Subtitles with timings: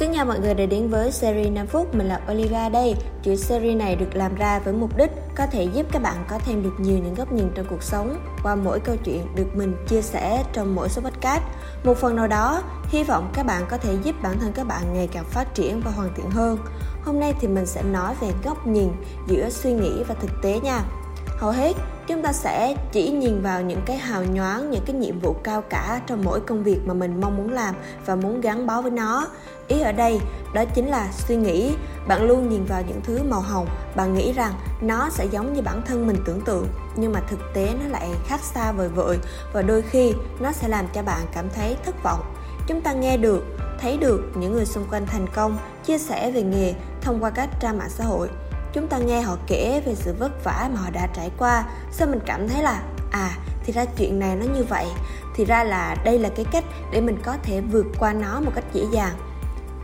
[0.00, 2.94] xin chào mọi người đã đến với series 5 phút, mình là Olivia đây.
[3.22, 6.38] Chuỗi series này được làm ra với mục đích có thể giúp các bạn có
[6.38, 9.76] thêm được nhiều những góc nhìn trong cuộc sống qua mỗi câu chuyện được mình
[9.88, 11.42] chia sẻ trong mỗi số podcast.
[11.84, 14.94] Một phần nào đó, hy vọng các bạn có thể giúp bản thân các bạn
[14.94, 16.58] ngày càng phát triển và hoàn thiện hơn.
[17.04, 18.88] Hôm nay thì mình sẽ nói về góc nhìn
[19.26, 20.82] giữa suy nghĩ và thực tế nha.
[21.40, 21.76] Hầu hết,
[22.06, 25.62] chúng ta sẽ chỉ nhìn vào những cái hào nhoáng, những cái nhiệm vụ cao
[25.62, 27.74] cả trong mỗi công việc mà mình mong muốn làm
[28.06, 29.26] và muốn gắn bó với nó.
[29.68, 30.20] Ý ở đây,
[30.54, 31.74] đó chính là suy nghĩ.
[32.08, 33.66] Bạn luôn nhìn vào những thứ màu hồng.
[33.96, 37.40] Bạn nghĩ rằng nó sẽ giống như bản thân mình tưởng tượng, nhưng mà thực
[37.54, 39.18] tế nó lại khác xa vời vợi
[39.52, 42.34] và đôi khi nó sẽ làm cho bạn cảm thấy thất vọng.
[42.66, 43.44] Chúng ta nghe được,
[43.80, 47.48] thấy được những người xung quanh thành công, chia sẻ về nghề thông qua các
[47.60, 48.28] trang mạng xã hội
[48.72, 51.64] chúng ta nghe họ kể về sự vất vả mà họ đã trải qua.
[51.90, 53.30] Sao mình cảm thấy là à
[53.64, 54.86] thì ra chuyện này nó như vậy?
[55.36, 58.52] Thì ra là đây là cái cách để mình có thể vượt qua nó một
[58.54, 59.14] cách dễ dàng.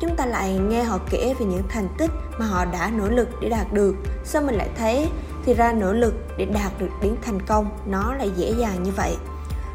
[0.00, 3.28] Chúng ta lại nghe họ kể về những thành tích mà họ đã nỗ lực
[3.41, 3.94] để đạt được.
[4.25, 5.08] Sao mình lại thấy
[5.44, 8.91] thì ra nỗ lực để đạt được đến thành công nó lại dễ dàng như
[8.97, 9.16] vậy?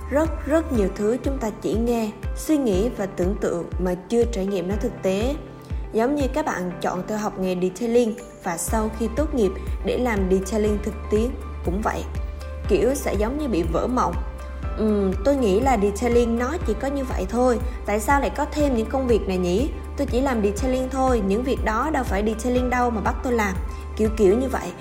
[0.09, 4.23] Rất rất nhiều thứ chúng ta chỉ nghe, suy nghĩ và tưởng tượng mà chưa
[4.23, 5.35] trải nghiệm nó thực tế
[5.93, 9.51] giống như các bạn chọn theo học nghề detailing và sau khi tốt nghiệp
[9.85, 11.29] để làm detailing thực tiễn
[11.65, 12.03] cũng vậy.
[12.67, 14.13] Kiểu sẽ giống như bị vỡ mộng.
[14.77, 17.59] Ừm, tôi nghĩ là detailing nó chỉ có như vậy thôi.
[17.85, 19.69] Tại sao lại có thêm những công việc này nhỉ?
[19.97, 23.33] Tôi chỉ làm detailing thôi Những việc đó đâu phải detailing đâu mà bắt tôi
[23.33, 23.55] làm.
[23.97, 24.71] Kiểu kiểu như vậy.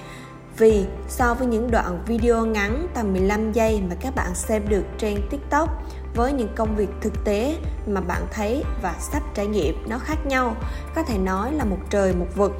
[0.58, 4.84] Vì so với những đoạn video ngắn tầm 15 giây mà các bạn xem được
[4.98, 5.68] trên TikTok
[6.14, 10.26] với những công việc thực tế mà bạn thấy và sắp trải nghiệm nó khác
[10.26, 10.56] nhau,
[10.94, 12.52] có thể nói là một trời một vực.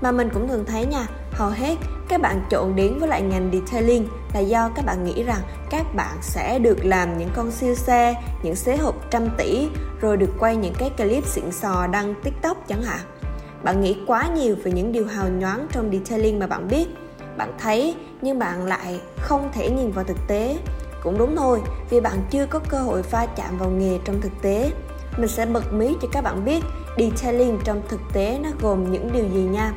[0.00, 1.76] Mà mình cũng thường thấy nha, hầu hết
[2.08, 5.40] các bạn trộn đến với lại ngành detailing là do các bạn nghĩ rằng
[5.70, 9.68] các bạn sẽ được làm những con siêu xe, những xế hộp trăm tỷ,
[10.00, 13.00] rồi được quay những cái clip xịn sò đăng tiktok chẳng hạn.
[13.62, 16.86] Bạn nghĩ quá nhiều về những điều hào nhoáng trong detailing mà bạn biết.
[17.36, 20.58] Bạn thấy nhưng bạn lại không thể nhìn vào thực tế
[21.04, 21.60] cũng đúng thôi,
[21.90, 24.70] vì bạn chưa có cơ hội va chạm vào nghề trong thực tế.
[25.16, 26.64] Mình sẽ bật mí cho các bạn biết,
[26.98, 29.72] detailing trong thực tế nó gồm những điều gì nha.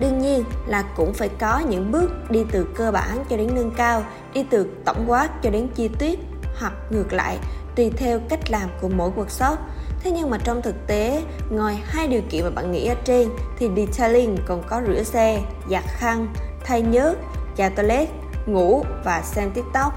[0.00, 3.70] Đương nhiên là cũng phải có những bước đi từ cơ bản cho đến nâng
[3.76, 4.04] cao,
[4.34, 6.18] đi từ tổng quát cho đến chi tiết,
[6.60, 7.38] hoặc ngược lại,
[7.76, 9.56] tùy theo cách làm của mỗi workshop.
[10.00, 13.28] Thế nhưng mà trong thực tế, ngoài hai điều kiện mà bạn nghĩ ở trên,
[13.58, 16.26] thì detailing còn có rửa xe, giặt khăn,
[16.64, 17.18] thay nhớt,
[17.56, 18.08] chà toilet
[18.48, 19.92] ngủ và xem tiktok.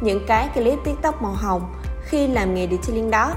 [0.00, 3.32] Những cái clip tiktok màu hồng khi làm nghề detailing đó.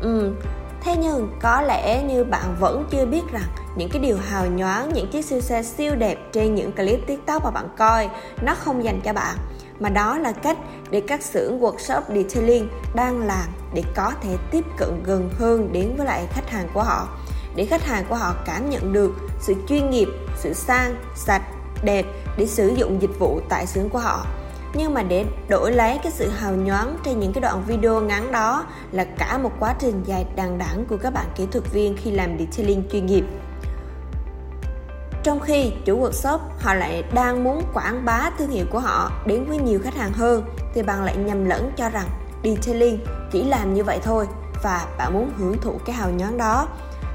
[0.00, 0.34] Ừ,
[0.80, 4.92] thế nhưng có lẽ như bạn vẫn chưa biết rằng những cái điều hào nhoáng
[4.94, 8.10] những chiếc siêu xe siêu đẹp trên những clip tiktok mà bạn coi
[8.42, 9.36] nó không dành cho bạn
[9.80, 10.58] mà đó là cách
[10.90, 15.94] để các xưởng workshop detailing đang làm để có thể tiếp cận gần hơn đến
[15.96, 17.08] với lại khách hàng của họ
[17.56, 21.42] để khách hàng của họ cảm nhận được sự chuyên nghiệp sự sang sạch
[21.84, 22.06] đẹp
[22.36, 24.26] để sử dụng dịch vụ tại xưởng của họ.
[24.74, 28.32] Nhưng mà để đổi lấy cái sự hào nhoáng trên những cái đoạn video ngắn
[28.32, 31.96] đó là cả một quá trình dài đằng đẵng của các bạn kỹ thuật viên
[31.96, 33.24] khi làm detailing chuyên nghiệp.
[35.22, 39.44] Trong khi chủ workshop họ lại đang muốn quảng bá thương hiệu của họ đến
[39.44, 42.06] với nhiều khách hàng hơn, thì bạn lại nhầm lẫn cho rằng
[42.44, 42.98] detailing
[43.32, 44.26] chỉ làm như vậy thôi
[44.62, 46.68] và bạn muốn hưởng thụ cái hào nhoáng đó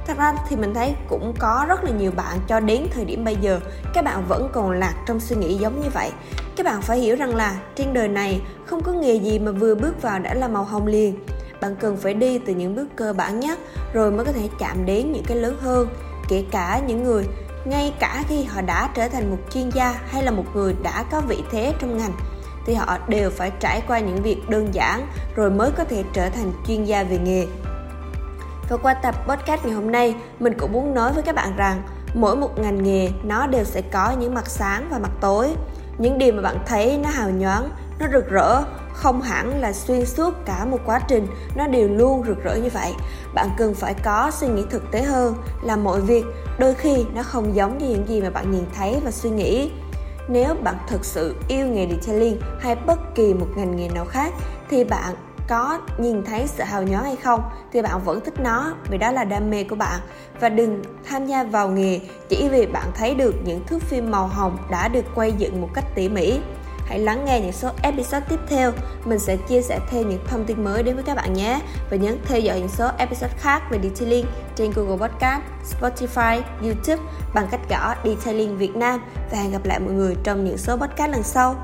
[0.10, 3.24] thật ra thì mình thấy cũng có rất là nhiều bạn cho đến thời điểm
[3.24, 3.60] bây giờ,
[3.94, 6.12] các bạn vẫn còn lạc trong suy nghĩ giống như vậy.
[6.56, 9.76] Các bạn phải hiểu rằng là trên đời này không có nghề gì mà vừa
[9.76, 11.20] bước vào đã là màu hồng liền.
[11.62, 13.60] Bạn cần phải đi từ những bước cơ bản nhất
[13.94, 15.88] rồi mới có thể chạm đến những cái lớn hơn.
[16.30, 17.28] Kể cả những người,
[17.66, 21.04] ngay cả khi họ đã trở thành một chuyên gia hay là một người đã
[21.12, 22.14] có vị thế trong ngành,
[22.66, 26.30] thì họ đều phải trải qua những việc đơn giản rồi mới có thể trở
[26.30, 27.48] thành chuyên gia về nghề
[28.70, 31.82] và qua tập podcast ngày hôm nay, mình cũng muốn nói với các bạn rằng
[32.14, 35.56] mỗi một ngành nghề nó đều sẽ có những mặt sáng và mặt tối.
[35.98, 37.70] Những điều mà bạn thấy nó hào nhoáng,
[38.00, 38.64] nó rực rỡ
[38.94, 42.70] không hẳn là xuyên suốt cả một quá trình nó đều luôn rực rỡ như
[42.74, 42.94] vậy
[43.34, 46.26] bạn cần phải có suy nghĩ thực tế hơn là mọi việc
[46.58, 49.72] đôi khi nó không giống như những gì mà bạn nhìn thấy và suy nghĩ
[50.28, 54.34] nếu bạn thực sự yêu nghề detailing hay bất kỳ một ngành nghề nào khác
[54.70, 55.16] thì bạn
[55.50, 57.42] có nhìn thấy sự hào nhoáng hay không
[57.74, 60.00] thì bạn vẫn thích nó vì đó là đam mê của bạn.
[60.40, 62.00] Và đừng tham gia vào nghề
[62.30, 65.70] chỉ vì bạn thấy được những thước phim màu hồng đã được quay dựng một
[65.74, 66.40] cách tỉ mỉ.
[66.86, 68.72] Hãy lắng nghe những số episode tiếp theo.
[69.06, 71.62] Mình sẽ chia sẻ thêm những thông tin mới đến với các bạn nhé.
[71.90, 74.26] Và nhấn theo dõi những số episode khác về detailing
[74.56, 77.04] trên Google Podcast, Spotify, YouTube
[77.34, 79.02] bằng cách gõ Detailing Việt Nam.
[79.32, 81.56] Và hẹn gặp lại mọi người trong những số podcast lần sau.